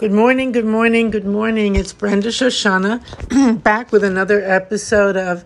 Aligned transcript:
Good 0.00 0.12
morning, 0.12 0.50
good 0.52 0.64
morning, 0.64 1.10
good 1.10 1.26
morning. 1.26 1.76
It's 1.76 1.92
Brenda 1.92 2.28
Shoshanna 2.28 3.62
back 3.62 3.92
with 3.92 4.02
another 4.02 4.42
episode 4.42 5.14
of 5.14 5.44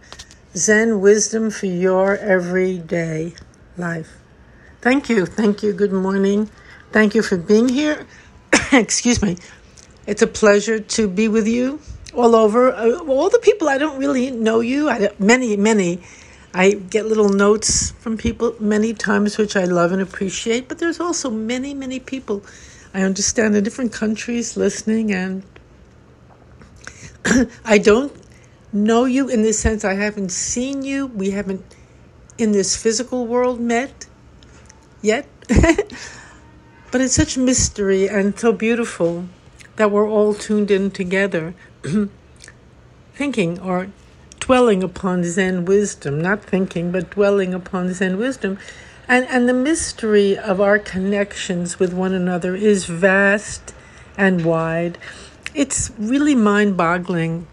Zen 0.55 1.01
Wisdom 1.01 1.51
for 1.51 1.67
Your 1.67 2.17
Everyday 2.17 3.35
Life. 3.77 4.17
Thank 4.81 5.09
you, 5.09 5.27
thank 5.27 5.65
you, 5.65 5.73
good 5.73 5.93
morning. 5.93 6.49
Thank 6.93 7.17
you 7.17 7.23
for 7.23 7.37
being 7.37 7.69
here. 7.69 8.07
Excuse 8.73 9.21
me. 9.21 9.39
It's 10.07 10.23
a 10.23 10.29
pleasure 10.29 10.79
to 10.79 11.09
be 11.09 11.27
with 11.27 11.49
you 11.49 11.81
all 12.15 12.37
over. 12.37 12.73
Uh, 12.73 12.99
all 13.09 13.31
the 13.31 13.41
people 13.41 13.69
I 13.69 13.77
don't 13.77 13.99
really 13.99 14.31
know 14.31 14.61
you, 14.61 14.89
I, 14.89 15.11
many, 15.19 15.57
many. 15.57 16.01
I 16.55 16.75
get 16.75 17.07
little 17.07 17.29
notes 17.29 17.91
from 17.91 18.17
people 18.17 18.55
many 18.61 18.95
times, 18.95 19.37
which 19.37 19.57
I 19.57 19.65
love 19.65 19.91
and 19.91 20.01
appreciate, 20.01 20.69
but 20.69 20.79
there's 20.79 21.01
also 21.01 21.29
many, 21.29 21.75
many 21.75 21.99
people 21.99 22.45
I 22.95 23.03
understand 23.03 23.55
the 23.55 23.61
different 23.61 23.93
countries 23.93 24.57
listening, 24.57 25.13
and 25.13 25.43
I 27.65 27.79
don't 27.79 28.13
know 28.73 29.05
you 29.05 29.29
in 29.29 29.43
the 29.43 29.53
sense 29.53 29.85
I 29.85 29.95
haven't 29.95 30.31
seen 30.31 30.83
you. 30.83 31.09
We 31.09 31.31
haven't 31.31 31.65
in 32.39 32.53
this 32.53 32.77
physical 32.77 33.27
world 33.27 33.61
met 33.61 34.07
yet. 35.03 35.27
but 35.49 37.01
it's 37.01 37.15
such 37.15 37.37
mystery 37.37 38.09
and 38.09 38.39
so 38.39 38.53
beautiful 38.53 39.27
that 39.77 39.91
we're 39.91 40.09
all 40.09 40.33
tuned 40.33 40.71
in 40.71 40.91
together, 40.91 41.55
thinking 43.15 43.59
or 43.59 43.89
dwelling 44.39 44.83
upon 44.83 45.25
Zen 45.25 45.65
wisdom, 45.65 46.21
not 46.21 46.45
thinking, 46.45 46.93
but 46.93 47.11
dwelling 47.11 47.53
upon 47.53 47.93
Zen 47.93 48.19
wisdom. 48.19 48.59
And, 49.07 49.27
and 49.27 49.49
the 49.49 49.55
mystery 49.55 50.37
of 50.37 50.61
our 50.61 50.79
connections 50.79 51.79
with 51.79 51.93
one 51.93 52.15
another 52.15 52.55
is 52.55 52.87
vast 52.87 53.75
and 54.17 54.45
wide. 54.45 54.99
It's 55.55 55.93
really 55.99 56.35
mind 56.35 56.77
boggling. 56.77 57.47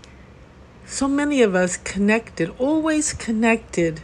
So 0.86 1.08
many 1.08 1.42
of 1.42 1.56
us 1.56 1.78
connected, 1.78 2.54
always 2.58 3.14
connected 3.14 4.02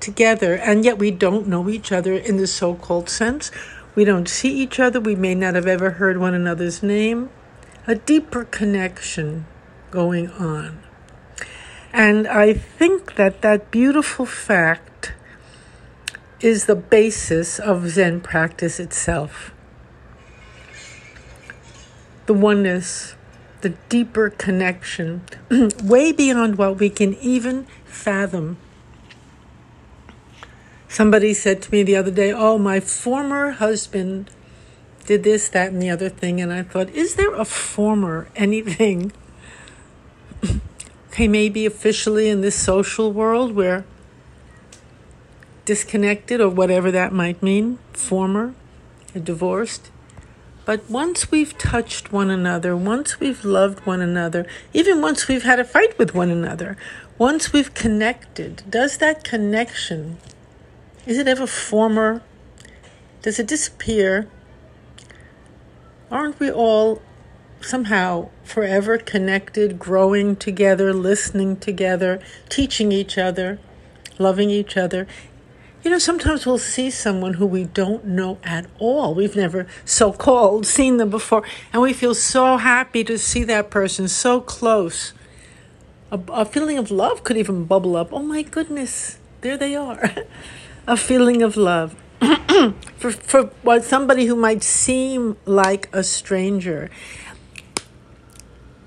together, 0.00 0.54
and 0.54 0.84
yet 0.84 0.98
we 0.98 1.10
don't 1.10 1.46
know 1.46 1.68
each 1.68 1.92
other 1.92 2.14
in 2.14 2.36
the 2.36 2.46
so 2.46 2.74
called 2.74 3.08
sense. 3.08 3.50
We 3.94 4.04
don't 4.04 4.28
see 4.28 4.50
each 4.50 4.80
other. 4.80 5.00
We 5.00 5.14
may 5.14 5.34
not 5.34 5.54
have 5.54 5.66
ever 5.66 5.92
heard 5.92 6.18
one 6.18 6.34
another's 6.34 6.82
name. 6.82 7.30
A 7.86 7.94
deeper 7.94 8.44
connection 8.44 9.46
going 9.90 10.30
on. 10.30 10.82
And 11.92 12.28
I 12.28 12.52
think 12.52 13.16
that 13.16 13.42
that 13.42 13.70
beautiful 13.70 14.26
fact 14.26 14.89
is 16.40 16.66
the 16.66 16.76
basis 16.76 17.58
of 17.58 17.88
Zen 17.88 18.20
practice 18.20 18.80
itself. 18.80 19.52
The 22.26 22.34
oneness, 22.34 23.14
the 23.60 23.70
deeper 23.88 24.30
connection, 24.30 25.22
way 25.82 26.12
beyond 26.12 26.56
what 26.56 26.78
we 26.78 26.88
can 26.88 27.14
even 27.16 27.66
fathom. 27.84 28.56
Somebody 30.88 31.34
said 31.34 31.62
to 31.62 31.70
me 31.70 31.82
the 31.82 31.96
other 31.96 32.10
day, 32.10 32.32
Oh, 32.32 32.58
my 32.58 32.80
former 32.80 33.52
husband 33.52 34.30
did 35.06 35.22
this, 35.22 35.48
that, 35.50 35.72
and 35.72 35.80
the 35.80 35.90
other 35.90 36.08
thing. 36.08 36.40
And 36.40 36.52
I 36.52 36.62
thought, 36.62 36.90
Is 36.90 37.14
there 37.14 37.34
a 37.34 37.44
former 37.44 38.28
anything? 38.34 39.12
okay, 41.10 41.28
maybe 41.28 41.66
officially 41.66 42.28
in 42.28 42.40
this 42.40 42.56
social 42.56 43.12
world 43.12 43.52
where 43.52 43.84
disconnected 45.64 46.40
or 46.40 46.48
whatever 46.48 46.90
that 46.90 47.12
might 47.12 47.42
mean, 47.42 47.78
former, 47.92 48.54
divorced. 49.14 49.90
But 50.64 50.88
once 50.88 51.30
we've 51.30 51.56
touched 51.58 52.12
one 52.12 52.30
another, 52.30 52.76
once 52.76 53.18
we've 53.18 53.44
loved 53.44 53.86
one 53.86 54.00
another, 54.00 54.46
even 54.72 55.00
once 55.00 55.26
we've 55.26 55.42
had 55.42 55.58
a 55.58 55.64
fight 55.64 55.98
with 55.98 56.14
one 56.14 56.30
another, 56.30 56.76
once 57.18 57.52
we've 57.52 57.74
connected, 57.74 58.62
does 58.68 58.98
that 58.98 59.24
connection, 59.24 60.18
is 61.06 61.18
it 61.18 61.26
ever 61.26 61.46
former? 61.46 62.22
Does 63.22 63.38
it 63.38 63.46
disappear? 63.46 64.28
Aren't 66.10 66.38
we 66.40 66.50
all 66.50 67.02
somehow 67.60 68.30
forever 68.44 68.96
connected, 68.96 69.78
growing 69.78 70.36
together, 70.36 70.92
listening 70.92 71.56
together, 71.56 72.20
teaching 72.48 72.92
each 72.92 73.18
other, 73.18 73.58
loving 74.18 74.50
each 74.50 74.76
other? 74.76 75.06
You 75.82 75.90
know, 75.90 75.98
sometimes 75.98 76.44
we'll 76.44 76.58
see 76.58 76.90
someone 76.90 77.34
who 77.34 77.46
we 77.46 77.64
don't 77.64 78.04
know 78.04 78.38
at 78.44 78.66
all. 78.78 79.14
We've 79.14 79.34
never 79.34 79.66
so 79.86 80.12
called 80.12 80.66
seen 80.66 80.98
them 80.98 81.08
before, 81.08 81.42
and 81.72 81.80
we 81.80 81.94
feel 81.94 82.14
so 82.14 82.58
happy 82.58 83.02
to 83.04 83.16
see 83.16 83.44
that 83.44 83.70
person 83.70 84.06
so 84.06 84.42
close. 84.42 85.14
A, 86.10 86.20
a 86.32 86.44
feeling 86.44 86.76
of 86.76 86.90
love 86.90 87.24
could 87.24 87.38
even 87.38 87.64
bubble 87.64 87.96
up. 87.96 88.12
Oh 88.12 88.22
my 88.22 88.42
goodness, 88.42 89.18
there 89.40 89.56
they 89.56 89.74
are. 89.74 90.10
a 90.86 90.98
feeling 90.98 91.42
of 91.42 91.56
love. 91.56 91.96
for, 92.98 93.10
for 93.10 93.44
what 93.62 93.82
somebody 93.82 94.26
who 94.26 94.36
might 94.36 94.62
seem 94.62 95.38
like 95.46 95.88
a 95.94 96.04
stranger. 96.04 96.90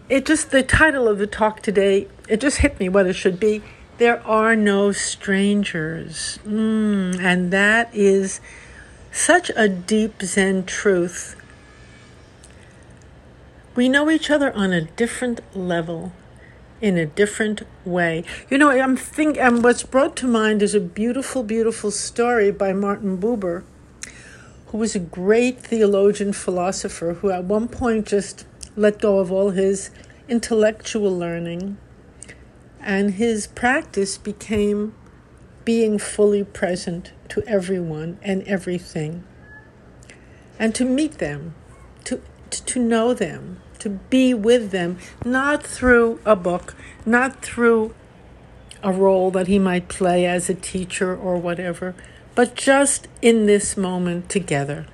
It 0.10 0.28
just, 0.28 0.52
the 0.52 0.62
title 0.62 1.08
of 1.08 1.18
the 1.18 1.26
talk 1.26 1.64
today, 1.64 2.08
it 2.30 2.40
just 2.40 2.58
hit 2.58 2.80
me 2.80 2.88
what 2.88 3.08
it 3.08 3.14
should 3.14 3.40
be 3.40 3.64
there 3.98 4.26
are 4.26 4.56
no 4.56 4.92
strangers. 4.92 6.40
Mm, 6.46 7.20
and 7.20 7.52
that 7.52 7.90
is 7.94 8.40
such 9.12 9.52
a 9.56 9.70
deep 9.70 10.22
Zen 10.22 10.66
truth. 10.66 11.36
We 13.76 13.90
know 13.90 14.10
each 14.10 14.30
other 14.30 14.54
on 14.54 14.72
a 14.72 14.82
different 14.82 15.42
level, 15.56 16.12
in 16.82 16.98
a 16.98 17.06
different 17.06 17.64
way. 17.86 18.24
You 18.50 18.58
know, 18.58 18.70
I'm 18.70 18.98
think 18.98 19.40
um, 19.40 19.62
what's 19.62 19.84
brought 19.84 20.16
to 20.18 20.28
mind 20.28 20.62
is 20.62 20.76
a 20.76 20.80
beautiful, 20.80 21.44
beautiful 21.44 21.92
story 21.92 22.52
by 22.52 22.74
Martin 22.74 23.18
Buber, 23.18 23.64
who 24.68 24.78
was 24.78 24.96
a 24.96 25.00
great 25.00 25.60
theologian 25.60 26.34
philosopher 26.34 27.14
who 27.16 27.32
at 27.32 27.46
one 27.46 27.68
point 27.68 28.08
just 28.08 28.46
let 28.76 29.00
go 29.00 29.20
of 29.20 29.32
all 29.32 29.52
his 29.52 29.92
intellectual 30.28 31.16
learning 31.16 31.78
and 32.84 33.16
his 33.16 33.48
practice 33.48 34.18
became 34.18 34.94
being 35.66 35.98
fully 35.98 36.44
present 36.44 37.14
to 37.30 37.42
everyone 37.48 38.20
and 38.22 38.44
everything. 38.44 39.24
And 40.60 40.76
to 40.76 40.86
meet 40.86 41.18
them, 41.20 41.56
to, 42.04 42.22
to 42.50 42.80
know 42.80 43.14
them, 43.14 43.62
to 43.80 43.90
be 43.90 44.34
with 44.34 44.72
them, 44.72 44.98
not 45.26 45.64
through 45.64 46.20
a 46.26 46.36
book, 46.36 46.76
not 47.06 47.42
through 47.42 47.96
a 48.84 48.92
role 48.92 49.32
that 49.32 49.48
he 49.48 49.58
might 49.58 49.88
play 49.88 50.26
as 50.26 50.50
a 50.50 50.54
teacher 50.54 51.16
or 51.16 51.38
whatever, 51.38 51.96
but 52.36 52.56
just 52.56 53.08
in 53.22 53.46
this 53.46 53.78
moment 53.78 54.30
together. 54.30 54.86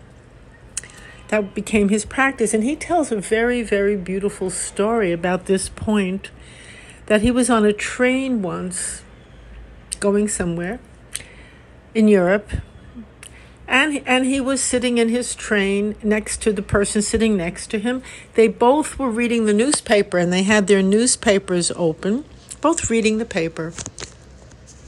That 1.29 1.53
became 1.53 1.89
his 1.89 2.05
practice. 2.05 2.53
And 2.53 2.63
he 2.63 2.75
tells 2.75 3.11
a 3.11 3.19
very, 3.19 3.61
very 3.63 3.95
beautiful 3.95 4.49
story 4.49 5.11
about 5.11 5.45
this 5.45 5.69
point 5.69 6.29
that 7.09 7.21
he 7.21 7.31
was 7.31 7.49
on 7.49 7.65
a 7.65 7.73
train 7.73 8.41
once 8.41 9.03
going 9.99 10.27
somewhere 10.29 10.79
in 11.93 12.07
Europe 12.07 12.49
and 13.67 14.01
and 14.05 14.25
he 14.25 14.39
was 14.39 14.61
sitting 14.61 14.97
in 14.97 15.09
his 15.09 15.35
train 15.35 15.95
next 16.01 16.41
to 16.43 16.53
the 16.53 16.61
person 16.61 17.01
sitting 17.01 17.35
next 17.35 17.67
to 17.71 17.79
him. 17.79 18.01
They 18.35 18.47
both 18.47 18.97
were 18.97 19.09
reading 19.09 19.45
the 19.45 19.53
newspaper 19.53 20.17
and 20.17 20.31
they 20.31 20.43
had 20.43 20.67
their 20.67 20.81
newspapers 20.81 21.71
open, 21.75 22.25
both 22.61 22.89
reading 22.89 23.17
the 23.17 23.25
paper. 23.25 23.73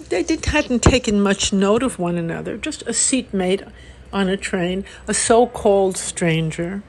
They 0.10 0.24
did, 0.24 0.46
hadn't 0.46 0.84
taken 0.84 1.22
much 1.22 1.54
note 1.54 1.84
of 1.84 2.00
one 2.00 2.18
another, 2.18 2.58
just 2.58 2.82
a 2.84 2.94
seatmate 2.94 3.64
on 4.12 4.28
a 4.30 4.36
train, 4.36 4.84
a 5.08 5.14
so 5.14 5.48
called 5.48 5.98
stranger 5.98 6.84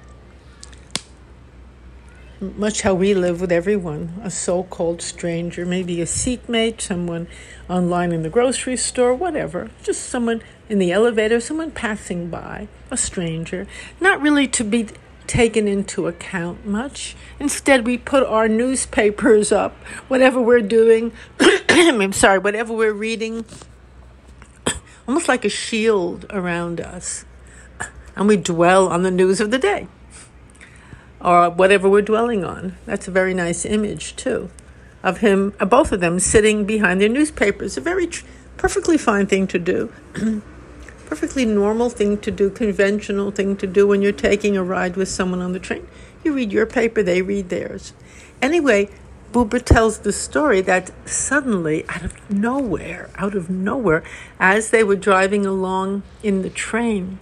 much 2.42 2.82
how 2.82 2.92
we 2.92 3.14
live 3.14 3.40
with 3.40 3.52
everyone 3.52 4.20
a 4.22 4.30
so 4.30 4.64
called 4.64 5.00
stranger, 5.00 5.64
maybe 5.64 6.00
a 6.02 6.06
seatmate, 6.06 6.80
someone 6.80 7.28
online 7.68 8.12
in 8.12 8.22
the 8.22 8.28
grocery 8.28 8.76
store, 8.76 9.14
whatever, 9.14 9.70
just 9.82 10.02
someone 10.02 10.42
in 10.68 10.78
the 10.78 10.92
elevator, 10.92 11.40
someone 11.40 11.70
passing 11.70 12.28
by, 12.28 12.66
a 12.90 12.96
stranger, 12.96 13.66
not 14.00 14.20
really 14.20 14.48
to 14.48 14.64
be 14.64 14.88
taken 15.26 15.68
into 15.68 16.08
account 16.08 16.66
much. 16.66 17.14
Instead, 17.38 17.86
we 17.86 17.96
put 17.96 18.24
our 18.24 18.48
newspapers 18.48 19.52
up, 19.52 19.74
whatever 20.08 20.40
we're 20.40 20.60
doing, 20.60 21.12
I'm 21.68 22.12
sorry, 22.12 22.40
whatever 22.40 22.72
we're 22.72 22.92
reading, 22.92 23.44
almost 25.06 25.28
like 25.28 25.44
a 25.44 25.48
shield 25.48 26.26
around 26.30 26.80
us. 26.80 27.24
And 28.14 28.28
we 28.28 28.36
dwell 28.36 28.88
on 28.88 29.04
the 29.04 29.10
news 29.10 29.40
of 29.40 29.50
the 29.50 29.58
day 29.58 29.88
or 31.24 31.50
whatever 31.50 31.88
we're 31.88 32.02
dwelling 32.02 32.44
on. 32.44 32.76
That's 32.86 33.08
a 33.08 33.10
very 33.10 33.34
nice 33.34 33.64
image, 33.64 34.16
too, 34.16 34.50
of 35.02 35.18
him, 35.18 35.54
uh, 35.60 35.64
both 35.64 35.92
of 35.92 36.00
them 36.00 36.18
sitting 36.18 36.64
behind 36.64 37.00
their 37.00 37.08
newspapers. 37.08 37.76
A 37.76 37.80
very 37.80 38.06
tr- 38.06 38.26
perfectly 38.56 38.98
fine 38.98 39.26
thing 39.26 39.46
to 39.48 39.58
do. 39.58 39.92
perfectly 41.06 41.44
normal 41.44 41.90
thing 41.90 42.16
to 42.18 42.30
do, 42.30 42.48
conventional 42.48 43.30
thing 43.30 43.54
to 43.54 43.66
do 43.66 43.86
when 43.86 44.00
you're 44.00 44.12
taking 44.12 44.56
a 44.56 44.64
ride 44.64 44.96
with 44.96 45.08
someone 45.08 45.42
on 45.42 45.52
the 45.52 45.58
train. 45.58 45.86
You 46.24 46.32
read 46.34 46.52
your 46.52 46.66
paper, 46.66 47.02
they 47.02 47.20
read 47.20 47.50
theirs. 47.50 47.92
Anyway, 48.40 48.88
Buber 49.32 49.62
tells 49.62 49.98
the 49.98 50.12
story 50.12 50.60
that 50.62 50.90
suddenly, 51.08 51.86
out 51.88 52.02
of 52.02 52.30
nowhere, 52.30 53.10
out 53.16 53.34
of 53.34 53.48
nowhere, 53.48 54.02
as 54.38 54.70
they 54.70 54.82
were 54.84 54.96
driving 54.96 55.46
along 55.46 56.02
in 56.22 56.42
the 56.42 56.50
train, 56.50 57.18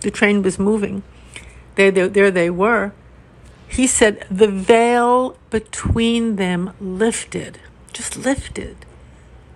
the 0.00 0.10
train 0.10 0.42
was 0.42 0.58
moving. 0.58 1.02
There, 1.76 1.90
there, 1.90 2.08
there 2.08 2.30
they 2.30 2.50
were. 2.50 2.92
He 3.74 3.88
said 3.88 4.24
the 4.30 4.46
veil 4.46 5.36
between 5.50 6.36
them 6.36 6.74
lifted, 6.80 7.58
just 7.92 8.16
lifted. 8.16 8.76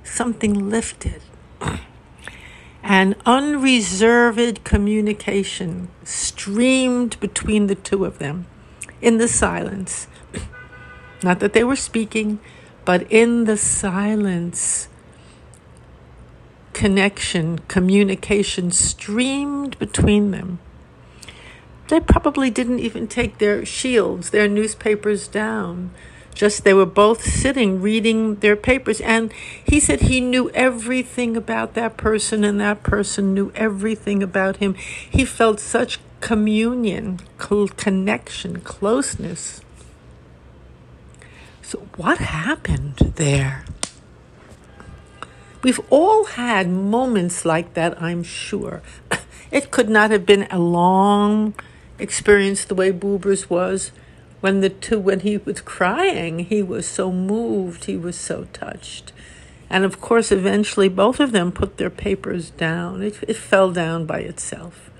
Something 0.03 0.69
lifted. 0.69 1.23
and 2.83 3.15
unreserved 3.25 4.65
communication 4.65 5.87
streamed 6.03 7.21
between 7.21 7.69
the 7.69 7.77
two 7.77 8.05
of 8.05 8.19
them 8.19 8.47
in 9.01 9.19
the 9.19 9.29
silence. 9.29 10.09
Not 11.23 11.39
that 11.39 11.53
they 11.53 11.63
were 11.63 11.77
speaking, 11.77 12.41
but 12.85 13.07
in 13.13 13.45
the 13.45 13.57
silence, 13.57 14.89
connection, 16.73 17.61
communication 17.69 18.73
streamed 18.73 19.79
between 19.79 20.33
them. 20.33 20.59
They 21.89 22.01
probably 22.01 22.51
didn't 22.51 22.81
even 22.81 23.09
take 23.09 23.39
their 23.39 23.65
shields, 23.65 24.31
their 24.31 24.47
newspapers 24.49 25.27
down. 25.27 25.91
Just 26.35 26.63
they 26.63 26.75
were 26.75 26.87
both 26.87 27.25
sitting 27.25 27.81
reading 27.81 28.37
their 28.37 28.57
papers. 28.57 29.01
And 29.01 29.33
he 29.65 29.81
said 29.81 30.03
he 30.03 30.21
knew 30.21 30.51
everything 30.51 31.37
about 31.37 31.75
that 31.75 31.97
person, 31.97 32.45
and 32.45 32.61
that 32.61 32.83
person 32.83 33.35
knew 33.35 33.51
everything 33.55 34.23
about 34.23 34.59
him. 34.59 34.75
He 34.75 35.25
felt 35.25 35.59
such 35.61 35.99
communion, 36.21 37.21
connection, 37.39 38.61
closeness. 38.61 39.63
So, 41.63 41.81
what 41.97 42.19
happened 42.19 43.15
there? 43.17 43.65
We've 45.63 45.81
all 45.91 46.25
had 46.25 46.69
moments 46.69 47.45
like 47.45 47.75
that, 47.75 48.01
I'm 48.01 48.23
sure. 48.23 48.83
It 49.51 49.71
could 49.71 49.89
not 49.89 50.11
have 50.11 50.27
been 50.27 50.47
a 50.51 50.59
long 50.59 51.55
experience 51.99 52.65
the 52.65 52.75
way 52.75 52.93
Buber's 52.93 53.51
was 53.51 53.93
when 54.41 54.61
the 54.61 54.69
two 54.69 54.99
when 54.99 55.21
he 55.21 55.37
was 55.37 55.61
crying, 55.61 56.41
he 56.41 56.63
was 56.63 56.87
so 56.87 57.11
moved, 57.11 57.85
he 57.87 57.97
was 57.97 58.17
so 58.17 58.45
touched. 58.53 59.13
And 59.71 59.85
of 59.85 60.01
course, 60.01 60.33
eventually, 60.33 60.89
both 60.89 61.21
of 61.21 61.33
them 61.33 61.53
put 61.53 61.77
their 61.77 61.91
papers 61.91 62.51
down. 62.51 63.03
It, 63.03 63.23
it 63.27 63.37
fell 63.37 63.71
down 63.71 64.07
by 64.07 64.21
itself. 64.21 64.91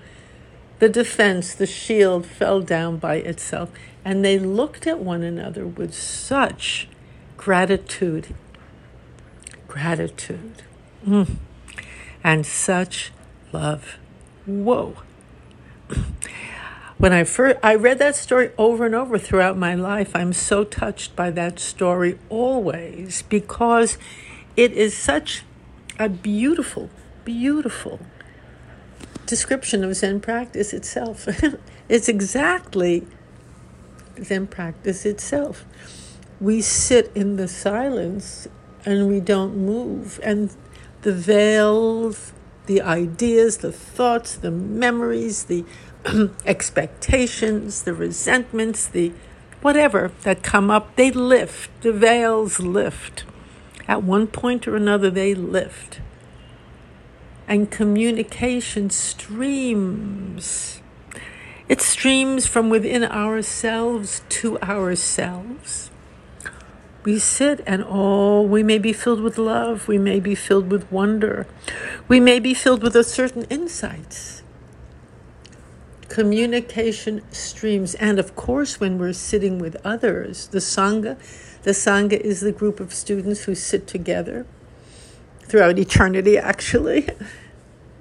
The 0.79 0.89
defense, 0.89 1.55
the 1.55 1.65
shield, 1.65 2.25
fell 2.25 2.61
down 2.61 2.97
by 2.97 3.15
itself. 3.15 3.69
And 4.05 4.23
they 4.23 4.37
looked 4.37 4.85
at 4.85 4.99
one 4.99 5.23
another 5.23 5.65
with 5.65 5.93
such 5.93 6.87
gratitude. 7.35 8.35
Gratitude. 9.67 10.63
Mm. 11.05 11.35
And 12.23 12.45
such 12.45 13.11
love. 13.51 13.97
Whoa. 14.45 14.97
When 16.99 17.13
I 17.13 17.23
first 17.23 17.57
I 17.63 17.75
read 17.75 17.97
that 17.99 18.15
story 18.15 18.51
over 18.57 18.85
and 18.85 18.93
over 18.93 19.17
throughout 19.17 19.57
my 19.57 19.73
life, 19.73 20.13
I'm 20.13 20.33
so 20.33 20.65
touched 20.65 21.15
by 21.15 21.31
that 21.31 21.57
story 21.57 22.19
always 22.27 23.21
because 23.23 23.97
it 24.57 24.73
is 24.73 24.95
such 24.95 25.43
a 25.97 26.09
beautiful, 26.09 26.89
beautiful 27.23 28.01
description 29.25 29.83
of 29.85 29.95
Zen 29.95 30.19
practice 30.19 30.73
itself. 30.73 31.27
it's 31.89 32.09
exactly 32.09 33.07
Zen 34.21 34.47
practice 34.47 35.05
itself. 35.05 35.65
We 36.41 36.61
sit 36.61 37.11
in 37.15 37.37
the 37.37 37.47
silence 37.47 38.49
and 38.85 39.07
we 39.07 39.21
don't 39.21 39.55
move, 39.55 40.19
and 40.23 40.53
the 41.01 41.13
veils, 41.13 42.33
the 42.65 42.81
ideas, 42.81 43.57
the 43.57 43.71
thoughts, 43.71 44.35
the 44.35 44.51
memories, 44.51 45.45
the 45.45 45.65
expectations, 46.45 47.83
the 47.83 47.93
resentments, 47.93 48.87
the 48.87 49.11
whatever 49.61 50.11
that 50.23 50.43
come 50.43 50.71
up, 50.71 50.95
they 50.95 51.11
lift. 51.11 51.69
The 51.81 51.91
veils 51.91 52.59
lift. 52.59 53.25
At 53.87 54.03
one 54.03 54.27
point 54.27 54.67
or 54.67 54.75
another, 54.75 55.09
they 55.09 55.33
lift. 55.33 55.99
And 57.47 57.71
communication 57.71 58.89
streams. 58.89 60.81
It 61.67 61.81
streams 61.81 62.45
from 62.45 62.69
within 62.69 63.03
ourselves 63.03 64.21
to 64.29 64.59
ourselves. 64.59 65.91
We 67.03 67.19
sit 67.19 67.61
and 67.65 67.83
oh, 67.87 68.41
we 68.41 68.61
may 68.61 68.77
be 68.77 68.93
filled 68.93 69.21
with 69.21 69.37
love, 69.37 69.87
we 69.87 69.97
may 69.97 70.19
be 70.19 70.35
filled 70.35 70.69
with 70.71 70.91
wonder, 70.91 71.47
we 72.07 72.19
may 72.19 72.39
be 72.39 72.53
filled 72.53 72.83
with 72.83 72.95
a 72.95 73.03
certain 73.03 73.43
insights 73.43 74.38
communication 76.09 77.21
streams. 77.31 77.95
And 77.95 78.19
of 78.19 78.35
course, 78.35 78.79
when 78.79 78.97
we're 78.97 79.13
sitting 79.13 79.59
with 79.59 79.77
others, 79.85 80.47
the 80.47 80.59
Sangha, 80.59 81.17
the 81.63 81.71
Sangha 81.71 82.19
is 82.19 82.41
the 82.41 82.51
group 82.51 82.79
of 82.79 82.93
students 82.93 83.43
who 83.43 83.55
sit 83.55 83.87
together 83.87 84.45
throughout 85.41 85.79
eternity, 85.79 86.37
actually. 86.37 87.07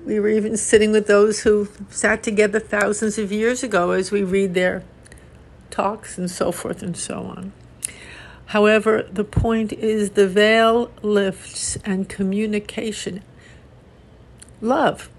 We 0.05 0.19
were 0.21 0.29
even 0.29 0.57
sitting 0.57 0.91
with 0.91 1.07
those 1.07 1.43
who 1.43 1.69
sat 1.91 2.23
together 2.23 2.59
thousands 2.61 3.19
of 3.19 3.31
years 3.31 3.63
ago 3.63 3.91
as 3.91 4.11
we 4.11 4.23
read 4.23 4.55
their 4.55 4.83
talks 5.71 6.17
and 6.17 6.31
so 6.31 6.51
forth 6.51 6.83
and 6.83 6.97
so 6.97 7.21
on. 7.21 7.53
However, 8.47 9.03
the 9.03 9.25
point 9.25 9.75
is 9.75 10.11
the 10.11 10.27
veil 10.27 10.91
lifts 11.03 11.77
and 11.85 12.09
communication, 12.09 13.23
love, 14.63 15.11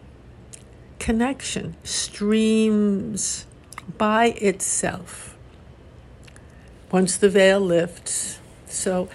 connection 1.00 1.76
streams 1.84 3.46
by 3.98 4.28
itself 4.38 5.36
once 6.92 7.18
the 7.18 7.30
veil 7.30 7.60
lifts. 7.60 8.40
So, 8.68 9.10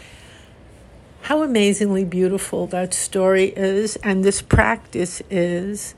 how 1.22 1.42
amazingly 1.42 2.04
beautiful 2.04 2.66
that 2.66 2.92
story 2.92 3.52
is, 3.56 3.96
and 3.96 4.25
this 4.25 4.42
practice 4.42 5.22
is. 5.31 5.94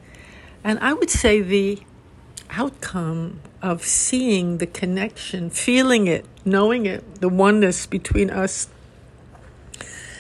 And 0.62 0.78
I 0.78 0.92
would 0.92 1.10
say 1.10 1.40
the 1.40 1.80
outcome 2.50 3.40
of 3.60 3.84
seeing 3.84 4.58
the 4.58 4.66
connection, 4.66 5.50
feeling 5.50 6.06
it, 6.06 6.24
knowing 6.44 6.86
it, 6.86 7.20
the 7.20 7.28
oneness 7.28 7.86
between 7.86 8.30
us 8.30 8.68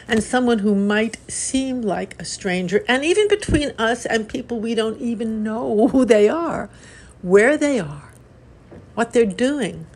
and 0.08 0.22
someone 0.22 0.60
who 0.60 0.74
might 0.74 1.18
seem 1.30 1.82
like 1.82 2.20
a 2.20 2.24
stranger, 2.24 2.84
and 2.88 3.04
even 3.04 3.28
between 3.28 3.72
us 3.78 4.06
and 4.06 4.28
people 4.28 4.60
we 4.60 4.74
don't 4.74 5.00
even 5.00 5.42
know 5.42 5.88
who 5.92 6.04
they 6.04 6.28
are, 6.28 6.68
where 7.22 7.56
they 7.56 7.80
are, 7.80 8.12
what 8.94 9.12
they're 9.12 9.26
doing. 9.26 9.86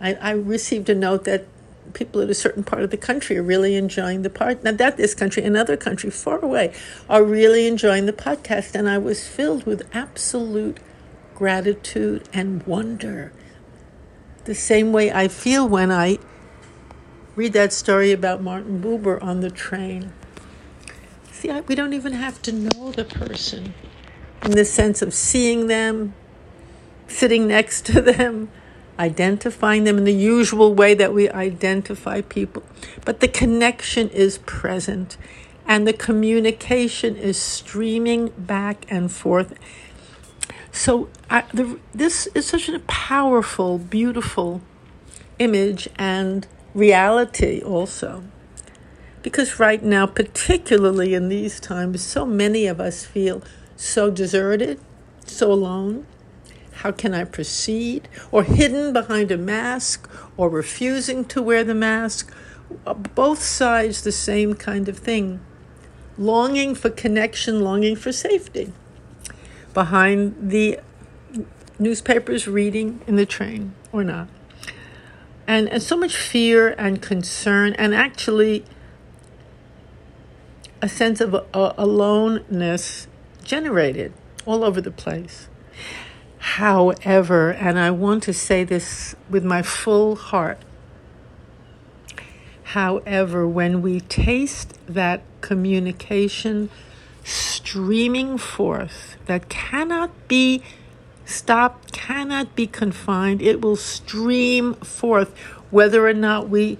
I, 0.00 0.14
I 0.14 0.30
received 0.30 0.88
a 0.88 0.94
note 0.94 1.24
that 1.24 1.46
people 1.94 2.20
in 2.20 2.30
a 2.30 2.34
certain 2.34 2.62
part 2.62 2.82
of 2.82 2.90
the 2.90 2.96
country 2.96 3.36
are 3.36 3.42
really 3.42 3.74
enjoying 3.74 4.22
the 4.22 4.30
part 4.30 4.62
not 4.62 4.76
that 4.76 4.98
this 4.98 5.14
country 5.14 5.42
another 5.42 5.76
country 5.76 6.10
far 6.10 6.38
away 6.38 6.72
are 7.08 7.24
really 7.24 7.66
enjoying 7.66 8.06
the 8.06 8.12
podcast 8.12 8.74
and 8.74 8.88
i 8.88 8.98
was 8.98 9.26
filled 9.26 9.64
with 9.64 9.88
absolute 9.94 10.78
gratitude 11.34 12.28
and 12.32 12.62
wonder 12.66 13.32
the 14.44 14.54
same 14.54 14.92
way 14.92 15.10
i 15.10 15.26
feel 15.28 15.66
when 15.66 15.90
i 15.90 16.18
read 17.38 17.52
that 17.52 17.72
story 17.72 18.10
about 18.10 18.42
Martin 18.42 18.82
Buber 18.82 19.22
on 19.22 19.42
the 19.42 19.50
train. 19.50 20.12
See, 21.30 21.48
I, 21.48 21.60
we 21.60 21.76
don't 21.76 21.92
even 21.92 22.12
have 22.14 22.42
to 22.42 22.52
know 22.52 22.90
the 22.90 23.04
person 23.04 23.74
in 24.42 24.50
the 24.50 24.64
sense 24.64 25.02
of 25.02 25.14
seeing 25.14 25.68
them, 25.68 26.14
sitting 27.06 27.46
next 27.46 27.86
to 27.86 28.00
them, 28.00 28.50
identifying 28.98 29.84
them 29.84 29.98
in 29.98 30.04
the 30.04 30.12
usual 30.12 30.74
way 30.74 30.94
that 30.94 31.14
we 31.14 31.30
identify 31.30 32.22
people. 32.22 32.64
But 33.04 33.20
the 33.20 33.28
connection 33.28 34.08
is 34.08 34.38
present 34.38 35.16
and 35.64 35.86
the 35.86 35.92
communication 35.92 37.14
is 37.14 37.38
streaming 37.38 38.30
back 38.36 38.84
and 38.88 39.12
forth. 39.12 39.54
So, 40.72 41.08
I, 41.30 41.44
the, 41.54 41.78
this 41.94 42.26
is 42.34 42.46
such 42.46 42.68
a 42.68 42.80
powerful, 42.80 43.78
beautiful 43.78 44.60
image 45.38 45.88
and 45.96 46.44
reality 46.78 47.62
also. 47.62 48.24
Because 49.22 49.60
right 49.60 49.82
now, 49.82 50.06
particularly 50.06 51.14
in 51.14 51.28
these 51.28 51.60
times, 51.60 52.02
so 52.04 52.26
many 52.26 52.66
of 52.66 52.80
us 52.80 53.04
feel 53.06 53.42
so 53.76 54.10
deserted, 54.10 54.80
so 55.26 55.52
alone. 55.52 56.06
How 56.82 56.92
can 56.92 57.14
I 57.14 57.24
proceed? 57.24 58.08
Or 58.32 58.44
hidden 58.44 58.92
behind 58.94 59.30
a 59.32 59.38
mask, 59.38 60.08
or 60.36 60.48
refusing 60.50 61.24
to 61.26 61.42
wear 61.42 61.64
the 61.64 61.74
mask. 61.74 62.32
Uh, 62.86 62.94
both 62.94 63.42
sides, 63.42 64.02
the 64.02 64.12
same 64.12 64.54
kind 64.54 64.88
of 64.88 64.98
thing. 64.98 65.40
Longing 66.18 66.74
for 66.76 66.90
connection, 66.90 67.60
longing 67.62 67.96
for 67.96 68.12
safety. 68.12 68.72
behind 69.74 70.34
the 70.50 70.80
newspapers 71.78 72.48
reading 72.48 73.00
in 73.06 73.16
the 73.16 73.26
train 73.26 73.74
or 73.92 74.04
not. 74.04 74.28
And, 75.48 75.68
and 75.70 75.82
so 75.82 75.96
much 75.96 76.14
fear 76.14 76.76
and 76.78 77.02
concern, 77.02 77.72
and 77.72 77.94
actually 77.94 78.64
a 80.80 80.88
sense 80.88 81.20
of 81.20 81.34
uh, 81.34 81.72
aloneness 81.76 83.08
generated 83.42 84.12
all 84.44 84.62
over 84.62 84.80
the 84.80 84.90
place. 84.90 85.48
However, 86.38 87.50
and 87.50 87.78
I 87.78 87.90
want 87.90 88.22
to 88.24 88.32
say 88.32 88.62
this 88.62 89.16
with 89.28 89.44
my 89.44 89.62
full 89.62 90.16
heart, 90.16 90.58
however, 92.62 93.48
when 93.48 93.82
we 93.82 94.00
taste 94.00 94.78
that 94.86 95.22
communication 95.40 96.70
streaming 97.24 98.38
forth 98.38 99.16
that 99.26 99.48
cannot 99.48 100.10
be 100.28 100.62
stopped, 101.28 101.92
cannot 101.92 102.56
be 102.56 102.66
confined, 102.66 103.42
it 103.42 103.60
will 103.60 103.76
stream 103.76 104.74
forth 104.74 105.36
whether 105.70 106.08
or 106.08 106.14
not 106.14 106.48
we 106.48 106.78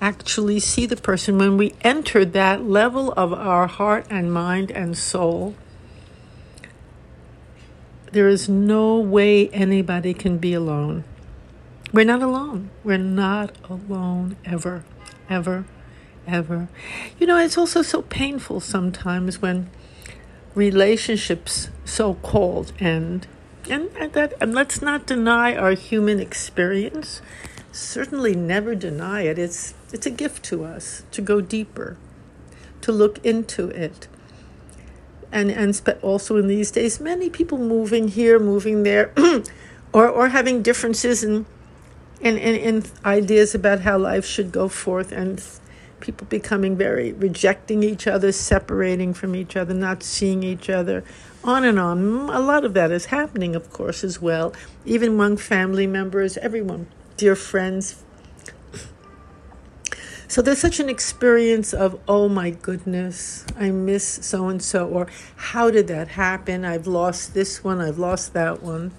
actually 0.00 0.58
see 0.58 0.86
the 0.86 0.96
person. 0.96 1.38
When 1.38 1.56
we 1.56 1.74
enter 1.82 2.24
that 2.24 2.64
level 2.64 3.12
of 3.12 3.32
our 3.32 3.66
heart 3.66 4.06
and 4.10 4.32
mind 4.32 4.70
and 4.70 4.98
soul, 4.98 5.54
there 8.12 8.28
is 8.28 8.48
no 8.48 8.98
way 8.98 9.48
anybody 9.50 10.14
can 10.14 10.38
be 10.38 10.52
alone. 10.52 11.04
We're 11.92 12.04
not 12.04 12.22
alone. 12.22 12.70
We're 12.82 12.98
not 12.98 13.56
alone 13.70 14.36
ever, 14.44 14.84
ever, 15.30 15.64
ever. 16.26 16.68
You 17.18 17.26
know, 17.26 17.38
it's 17.38 17.56
also 17.56 17.82
so 17.82 18.02
painful 18.02 18.60
sometimes 18.60 19.40
when 19.40 19.70
relationships, 20.54 21.68
so 21.84 22.14
called, 22.14 22.72
end. 22.80 23.28
And, 23.68 23.90
that 24.12 24.34
and 24.40 24.54
let's 24.54 24.80
not 24.80 25.06
deny 25.06 25.56
our 25.56 25.72
human 25.72 26.20
experience. 26.20 27.20
Certainly 27.72 28.36
never 28.36 28.74
deny 28.74 29.22
it. 29.22 29.38
It's 29.38 29.74
it's 29.92 30.06
a 30.06 30.10
gift 30.10 30.42
to 30.44 30.64
us 30.64 31.02
to 31.12 31.20
go 31.20 31.40
deeper, 31.40 31.96
to 32.80 32.92
look 32.92 33.24
into 33.24 33.68
it 33.68 34.08
and 35.32 35.50
and 35.50 35.98
also 36.02 36.36
in 36.36 36.46
these 36.48 36.70
days, 36.70 37.00
many 37.00 37.28
people 37.28 37.58
moving 37.58 38.08
here, 38.08 38.38
moving 38.38 38.82
there, 38.82 39.12
or 39.92 40.08
or 40.08 40.28
having 40.28 40.62
differences 40.62 41.22
in, 41.22 41.46
in 42.20 42.38
in 42.38 42.54
in 42.56 42.84
ideas 43.04 43.54
about 43.54 43.80
how 43.80 43.98
life 43.98 44.24
should 44.24 44.52
go 44.52 44.68
forth, 44.68 45.12
and 45.12 45.42
people 46.00 46.26
becoming 46.28 46.76
very 46.76 47.12
rejecting 47.12 47.82
each 47.82 48.06
other, 48.06 48.32
separating 48.32 49.14
from 49.14 49.34
each 49.34 49.56
other, 49.56 49.74
not 49.74 50.02
seeing 50.02 50.42
each 50.42 50.68
other, 50.68 51.04
on 51.44 51.64
and 51.64 51.78
on. 51.78 52.28
A 52.30 52.40
lot 52.40 52.64
of 52.64 52.74
that 52.74 52.90
is 52.90 53.06
happening, 53.06 53.56
of 53.56 53.72
course, 53.72 54.04
as 54.04 54.20
well, 54.20 54.52
even 54.84 55.10
among 55.10 55.36
family 55.36 55.86
members, 55.86 56.36
everyone, 56.38 56.86
dear 57.16 57.36
friends, 57.36 58.02
so 60.28 60.42
there's 60.42 60.58
such 60.58 60.80
an 60.80 60.88
experience 60.88 61.72
of, 61.72 62.00
oh 62.08 62.28
my 62.28 62.50
goodness, 62.50 63.46
I 63.56 63.70
miss 63.70 64.04
so 64.04 64.48
and 64.48 64.60
so, 64.60 64.88
or 64.88 65.06
how 65.36 65.70
did 65.70 65.86
that 65.86 66.08
happen? 66.08 66.64
I've 66.64 66.88
lost 66.88 67.32
this 67.32 67.62
one, 67.62 67.80
I've 67.80 67.98
lost 67.98 68.32
that 68.34 68.60
one. 68.60 68.92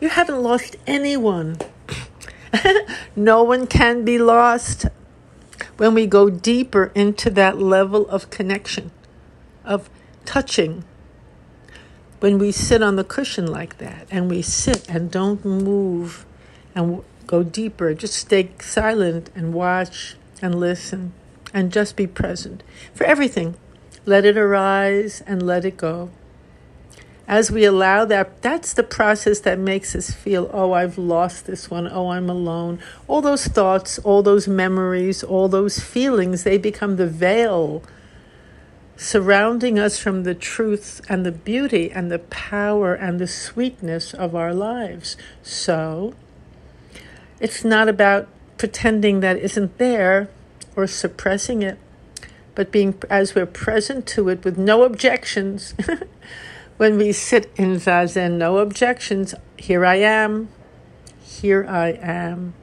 You 0.00 0.08
haven't 0.08 0.40
lost 0.40 0.76
anyone. 0.86 1.58
no 3.16 3.42
one 3.42 3.66
can 3.66 4.04
be 4.04 4.18
lost 4.18 4.86
when 5.76 5.94
we 5.94 6.06
go 6.06 6.30
deeper 6.30 6.92
into 6.94 7.30
that 7.30 7.58
level 7.58 8.08
of 8.08 8.30
connection, 8.30 8.90
of 9.64 9.88
touching. 10.24 10.84
When 12.20 12.38
we 12.38 12.52
sit 12.52 12.82
on 12.82 12.96
the 12.96 13.04
cushion 13.04 13.46
like 13.46 13.78
that 13.78 14.06
and 14.10 14.30
we 14.30 14.42
sit 14.42 14.88
and 14.88 15.10
don't 15.10 15.44
move 15.44 16.24
and 16.74 17.02
go 17.26 17.42
deeper. 17.42 17.94
Just 17.94 18.14
stay 18.14 18.50
silent 18.60 19.30
and 19.34 19.52
watch 19.52 20.16
and 20.40 20.54
listen 20.54 21.12
and 21.52 21.72
just 21.72 21.96
be 21.96 22.06
present 22.06 22.62
for 22.94 23.04
everything. 23.04 23.56
Let 24.04 24.24
it 24.24 24.36
arise 24.36 25.22
and 25.26 25.42
let 25.42 25.64
it 25.64 25.76
go. 25.76 26.10
As 27.28 27.50
we 27.50 27.64
allow 27.64 28.04
that, 28.04 28.42
that's 28.42 28.74
the 28.74 28.82
process 28.82 29.40
that 29.40 29.58
makes 29.58 29.94
us 29.94 30.10
feel, 30.10 30.50
oh, 30.52 30.72
I've 30.72 30.98
lost 30.98 31.46
this 31.46 31.70
one. 31.70 31.88
Oh, 31.88 32.08
I'm 32.08 32.28
alone. 32.28 32.80
All 33.06 33.22
those 33.22 33.46
thoughts, 33.46 33.98
all 34.00 34.22
those 34.22 34.48
memories, 34.48 35.22
all 35.22 35.48
those 35.48 35.78
feelings, 35.78 36.44
they 36.44 36.58
become 36.58 36.96
the 36.96 37.06
veil 37.06 37.82
surrounding 38.96 39.78
us 39.78 39.98
from 39.98 40.22
the 40.22 40.34
truth 40.34 41.00
and 41.08 41.26
the 41.26 41.32
beauty 41.32 41.90
and 41.90 42.10
the 42.10 42.18
power 42.18 42.94
and 42.94 43.18
the 43.18 43.26
sweetness 43.26 44.14
of 44.14 44.34
our 44.34 44.54
lives. 44.54 45.16
So, 45.42 46.14
it's 47.40 47.64
not 47.64 47.88
about 47.88 48.28
pretending 48.58 49.20
that 49.20 49.36
isn't 49.36 49.78
there 49.78 50.28
or 50.76 50.86
suppressing 50.86 51.62
it, 51.62 51.78
but 52.54 52.70
being 52.70 52.94
as 53.10 53.34
we're 53.34 53.46
present 53.46 54.06
to 54.06 54.28
it 54.28 54.44
with 54.44 54.56
no 54.56 54.84
objections. 54.84 55.74
when 56.76 56.96
we 56.96 57.12
sit 57.12 57.50
in 57.56 57.76
zazen, 57.76 58.32
no 58.38 58.58
objections. 58.58 59.34
Here 59.56 59.84
I 59.84 59.96
am. 59.96 60.48
Here 61.22 61.66
I 61.68 61.90
am. 62.00 62.54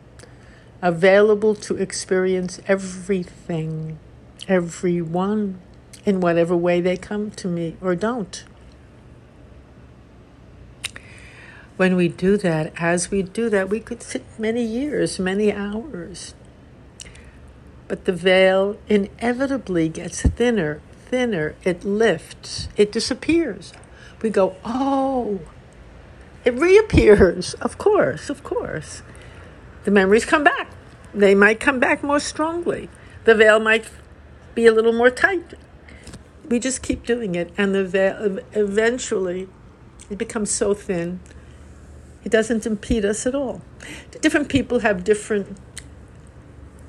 Available 0.81 1.55
to 1.55 1.75
experience 1.75 2.59
everything, 2.67 3.99
everyone, 4.47 5.59
in 6.05 6.21
whatever 6.21 6.55
way 6.55 6.81
they 6.81 6.97
come 6.97 7.31
to 7.31 7.47
me 7.47 7.75
or 7.81 7.95
don't. 7.95 8.45
when 11.79 11.95
we 11.95 12.09
do 12.09 12.35
that, 12.35 12.73
as 12.75 13.09
we 13.09 13.23
do 13.23 13.49
that, 13.49 13.69
we 13.69 13.79
could 13.79 14.03
sit 14.03 14.21
many 14.37 14.61
years, 14.61 15.17
many 15.17 15.49
hours. 15.49 16.35
But 17.87 18.03
the 18.03 18.11
veil 18.11 18.77
inevitably 18.89 19.87
gets 19.87 20.21
thinner, 20.21 20.81
thinner. 21.05 21.55
It 21.63 21.85
lifts, 21.85 22.67
it 22.75 22.91
disappears. 22.91 23.71
We 24.21 24.29
go, 24.29 24.55
oh, 24.63 25.39
it 26.45 26.53
reappears. 26.55 27.53
Of 27.55 27.77
course, 27.77 28.29
of 28.29 28.43
course. 28.43 29.01
The 29.83 29.91
memories 29.91 30.25
come 30.25 30.43
back. 30.43 30.71
They 31.13 31.35
might 31.35 31.59
come 31.59 31.79
back 31.79 32.03
more 32.03 32.19
strongly. 32.19 32.89
The 33.25 33.35
veil 33.35 33.59
might 33.59 33.89
be 34.55 34.65
a 34.65 34.71
little 34.71 34.93
more 34.93 35.09
tight. 35.09 35.53
We 36.47 36.59
just 36.59 36.81
keep 36.81 37.05
doing 37.05 37.35
it, 37.35 37.53
and 37.57 37.75
the 37.75 37.85
veil 37.85 38.39
eventually 38.53 39.47
it 40.09 40.17
becomes 40.17 40.49
so 40.49 40.73
thin 40.73 41.19
it 42.23 42.31
doesn't 42.31 42.65
impede 42.65 43.05
us 43.05 43.25
at 43.25 43.33
all. 43.33 43.61
Different 44.21 44.49
people 44.49 44.79
have 44.79 45.03
different 45.03 45.57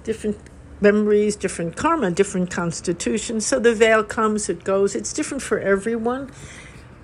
different 0.02 0.38
memories, 0.80 1.36
different 1.36 1.76
karma, 1.76 2.10
different 2.10 2.50
constitutions. 2.50 3.46
So 3.46 3.60
the 3.60 3.74
veil 3.74 4.02
comes, 4.02 4.48
it 4.48 4.64
goes. 4.64 4.96
It's 4.96 5.12
different 5.12 5.42
for 5.42 5.58
everyone. 5.58 6.30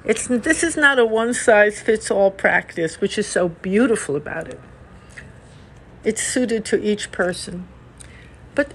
It's 0.07 0.29
this 0.29 0.63
is 0.63 0.77
not 0.77 0.99
a 0.99 1.05
one 1.05 1.35
size 1.35 1.81
fits 1.81 2.11
all 2.11 2.31
practice, 2.31 3.01
which 3.01 3.19
is 3.19 3.27
so 3.27 3.49
beautiful 3.49 4.17
about 4.17 4.49
it. 4.49 4.61
It's 6.05 6.23
suited 6.23 6.65
to 6.67 6.83
each 6.83 7.11
person. 7.11 7.67
But 8.55 8.73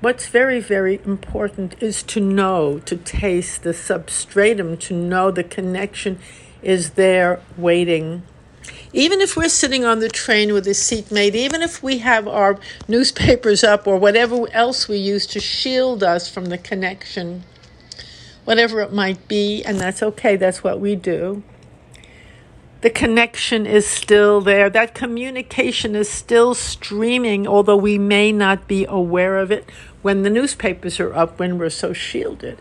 what's 0.00 0.26
very, 0.26 0.60
very 0.60 1.00
important 1.04 1.80
is 1.80 2.02
to 2.04 2.20
know, 2.20 2.80
to 2.80 2.96
taste 2.96 3.62
the 3.62 3.72
substratum, 3.72 4.76
to 4.78 4.94
know 4.94 5.30
the 5.30 5.44
connection 5.44 6.18
is 6.60 6.90
there 6.90 7.40
waiting 7.56 8.24
even 8.94 9.20
if 9.20 9.36
we're 9.36 9.48
sitting 9.48 9.84
on 9.84 9.98
the 9.98 10.08
train 10.08 10.52
with 10.52 10.66
a 10.68 10.74
seatmate, 10.74 11.34
even 11.34 11.62
if 11.62 11.82
we 11.82 11.98
have 11.98 12.28
our 12.28 12.58
newspapers 12.86 13.64
up 13.64 13.86
or 13.86 13.98
whatever 13.98 14.46
else 14.52 14.88
we 14.88 14.96
use 14.96 15.26
to 15.26 15.40
shield 15.40 16.02
us 16.02 16.28
from 16.28 16.46
the 16.46 16.58
connection, 16.58 17.44
whatever 18.44 18.80
it 18.80 18.92
might 18.92 19.26
be, 19.28 19.62
and 19.64 19.78
that's 19.78 20.02
okay, 20.02 20.36
that's 20.36 20.62
what 20.62 20.80
we 20.80 20.96
do. 20.96 21.42
The 22.82 22.90
connection 22.90 23.64
is 23.64 23.86
still 23.86 24.42
there. 24.42 24.68
That 24.68 24.94
communication 24.94 25.96
is 25.96 26.08
still 26.10 26.54
streaming, 26.54 27.46
although 27.46 27.78
we 27.78 27.96
may 27.96 28.30
not 28.30 28.68
be 28.68 28.84
aware 28.84 29.38
of 29.38 29.50
it 29.50 29.70
when 30.02 30.22
the 30.22 30.28
newspapers 30.28 31.00
are 31.00 31.14
up, 31.14 31.38
when 31.38 31.56
we're 31.56 31.70
so 31.70 31.94
shielded. 31.94 32.58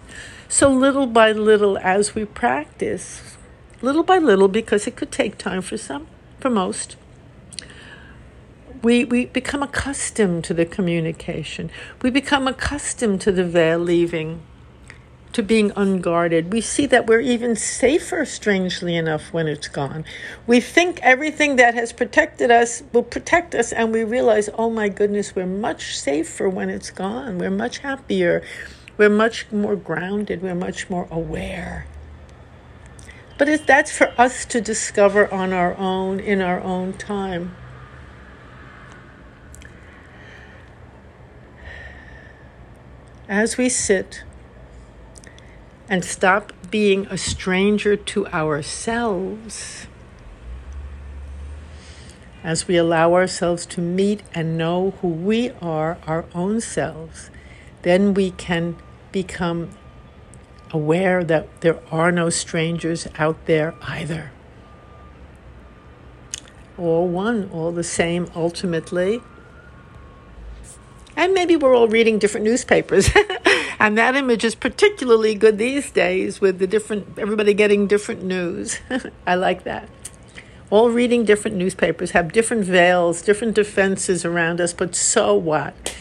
So, 0.48 0.70
little 0.72 1.08
by 1.08 1.34
little, 1.34 1.78
as 1.80 2.16
we 2.16 2.24
practice, 2.24 3.36
little 3.82 4.04
by 4.04 4.18
little, 4.18 4.48
because 4.48 4.88
it 4.88 4.96
could 4.96 5.12
take 5.12 5.38
time 5.38 5.62
for 5.62 5.78
some, 5.78 6.08
for 6.40 6.50
most, 6.50 6.96
we, 8.82 9.04
we 9.04 9.26
become 9.26 9.62
accustomed 9.62 10.44
to 10.46 10.54
the 10.54 10.66
communication. 10.66 11.70
We 12.02 12.10
become 12.10 12.48
accustomed 12.48 13.20
to 13.22 13.32
the 13.32 13.44
veil 13.44 13.80
leaving, 13.80 14.42
to 15.34 15.44
being 15.44 15.72
unguarded. 15.76 16.54
We 16.54 16.62
see 16.62 16.86
that 16.86 17.08
we're 17.08 17.20
even 17.20 17.56
safer, 17.56 18.24
strangely 18.24 18.96
enough, 18.96 19.34
when 19.34 19.48
it's 19.48 19.68
gone. 19.68 20.06
We 20.48 20.60
think 20.60 21.00
everything 21.02 21.56
that 21.58 21.74
has 21.74 21.92
protected 21.92 22.52
us 22.52 22.84
will 22.94 23.04
protect 23.04 23.56
us, 23.56 23.74
and 23.74 23.92
we 23.92 24.04
realize, 24.04 24.50
oh 24.58 24.70
my 24.70 24.90
goodness, 24.90 25.36
we're 25.36 25.46
much 25.48 25.98
safer 25.98 26.48
when 26.48 26.70
it's 26.70 26.92
gone. 26.92 27.40
We're 27.40 27.50
much 27.50 27.80
happier. 27.80 28.44
We're 28.96 29.10
much 29.10 29.52
more 29.52 29.76
grounded. 29.76 30.44
We're 30.44 30.56
much 30.56 30.90
more 30.90 31.08
aware. 31.10 31.88
But 33.40 33.50
it's, 33.50 33.66
that's 33.66 33.92
for 33.92 34.14
us 34.20 34.46
to 34.46 34.62
discover 34.62 35.32
on 35.34 35.52
our 35.52 35.76
own, 35.78 36.20
in 36.20 36.42
our 36.42 36.62
own 36.62 36.94
time. 36.94 37.56
As 43.28 43.58
we 43.58 43.70
sit 43.70 44.24
and 45.90 46.04
stop 46.04 46.54
being 46.72 47.06
a 47.08 47.18
stranger 47.18 47.96
to 47.96 48.28
ourselves, 48.28 49.88
as 52.44 52.68
we 52.68 52.78
allow 52.78 53.14
ourselves 53.14 53.66
to 53.66 53.82
meet 53.82 54.22
and 54.34 54.58
know 54.58 54.92
who 55.02 55.08
we 55.08 55.52
are, 55.62 55.98
our 56.06 56.26
own 56.34 56.60
selves, 56.60 57.30
then 57.84 58.14
we 58.14 58.32
can 58.32 58.76
become 59.12 59.70
aware 60.72 61.24
that 61.24 61.48
there 61.62 61.80
are 61.92 62.12
no 62.12 62.30
strangers 62.30 63.08
out 63.18 63.46
there 63.46 63.76
either. 63.84 64.32
All 66.78 67.08
one, 67.08 67.50
all 67.54 67.72
the 67.72 67.84
same, 67.84 68.30
ultimately. 68.36 69.22
And 71.16 71.34
maybe 71.34 71.56
we're 71.56 71.76
all 71.76 71.88
reading 71.88 72.18
different 72.18 72.46
newspapers. 72.46 73.10
and 73.84 73.98
that 73.98 74.16
image 74.16 74.46
is 74.46 74.56
particularly 74.56 75.36
good 75.36 75.58
these 75.58 75.92
days 75.92 76.40
with 76.40 76.58
the 76.58 76.66
different, 76.66 77.20
everybody 77.20 77.54
getting 77.54 77.86
different 77.86 78.24
news. 78.24 78.80
I 79.28 79.36
like 79.36 79.66
that. 79.66 79.90
All 80.70 80.90
reading 80.90 81.26
different 81.26 81.58
newspapers, 81.58 82.12
have 82.12 82.32
different 82.32 82.64
veils, 82.64 83.22
different 83.22 83.56
defenses 83.56 84.24
around 84.24 84.62
us, 84.62 84.72
but 84.72 84.96
so 84.96 85.36
what? 85.36 85.98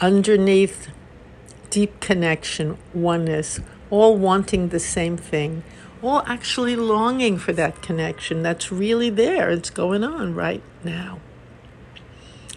Underneath 0.00 0.88
deep 1.68 2.00
connection, 2.00 2.78
oneness, 2.94 3.60
all 3.90 4.16
wanting 4.16 4.70
the 4.70 4.80
same 4.80 5.18
thing, 5.18 5.62
all 6.00 6.22
actually 6.24 6.76
longing 6.76 7.36
for 7.36 7.52
that 7.52 7.82
connection 7.82 8.42
that's 8.42 8.72
really 8.72 9.10
there. 9.10 9.50
It's 9.50 9.68
going 9.68 10.02
on 10.02 10.34
right 10.34 10.62
now, 10.82 11.20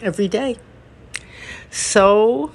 every 0.01 0.29
day. 0.29 0.59
So, 1.69 2.53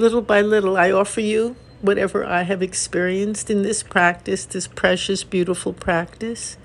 little 0.00 0.22
by 0.22 0.40
little, 0.40 0.76
I 0.76 0.90
offer 0.90 1.20
you 1.20 1.56
whatever 1.80 2.24
I 2.24 2.42
have 2.42 2.62
experienced 2.62 3.50
in 3.50 3.62
this 3.62 3.82
practice, 3.82 4.44
this 4.44 4.66
precious, 4.66 5.24
beautiful 5.24 5.72
practice 5.72 6.56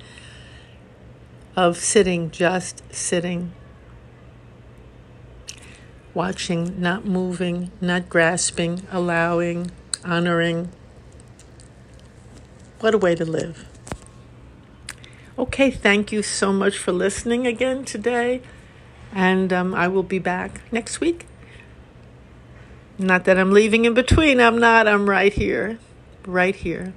of 1.55 1.77
sitting, 1.77 2.31
just 2.31 2.81
sitting 2.93 3.53
watching, 6.15 6.79
not 6.81 7.05
moving, 7.05 7.71
not 7.81 8.09
grasping, 8.09 8.81
allowing, 8.89 9.69
honoring. 10.03 10.69
What 12.79 12.95
a 12.95 12.97
way 12.97 13.13
to 13.15 13.25
live. 13.25 13.65
Okay, 15.37 15.69
thank 15.69 16.11
you 16.11 16.23
so 16.23 16.53
much 16.53 16.77
for 16.77 16.93
listening 16.93 17.45
again 17.45 17.83
today. 17.83 18.41
And 19.13 19.51
um, 19.51 19.75
I 19.75 19.87
will 19.89 20.03
be 20.03 20.19
back 20.19 20.61
next 20.71 21.01
week. 21.01 21.25
Not 22.97 23.25
that 23.25 23.37
I'm 23.37 23.51
leaving 23.51 23.83
in 23.85 23.93
between, 23.93 24.39
I'm 24.39 24.57
not. 24.57 24.87
I'm 24.87 25.09
right 25.09 25.33
here. 25.33 25.79
Right 26.25 26.55
here. 26.55 26.93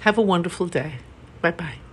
Have 0.00 0.18
a 0.18 0.22
wonderful 0.22 0.66
day. 0.66 0.94
Bye 1.40 1.52
bye. 1.52 1.83